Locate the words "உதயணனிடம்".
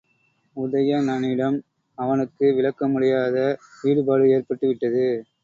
0.55-1.57